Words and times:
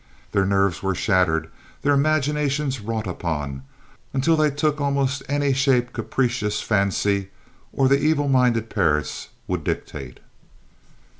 Their 0.31 0.47
nerves 0.47 0.81
were 0.81 0.95
shattered, 0.95 1.51
their 1.83 1.93
imaginations 1.93 2.81
wrought 2.81 3.05
upon, 3.05 3.61
until 4.13 4.35
they 4.35 4.49
took 4.49 4.81
almost 4.81 5.21
any 5.29 5.53
shape 5.53 5.93
capricious 5.93 6.59
fancy 6.59 7.29
or 7.71 7.87
the 7.87 8.01
evil 8.01 8.27
minded 8.27 8.71
Parris 8.71 9.27
would 9.47 9.63
dictate. 9.63 10.19